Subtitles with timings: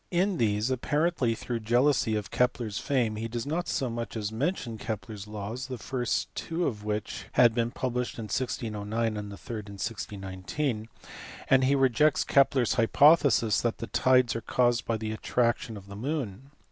[0.09, 4.31] In these, apparently through jealousy of Kepler s fame, he does not so much as
[4.31, 9.15] mention Kepler s laws (the first two of which had been pub lished in 1609
[9.15, 10.89] and the third in 1619)
[11.51, 15.85] and he rejects Kepler s hypothesis that the tides are caused by the attraction of
[15.85, 16.49] the moon.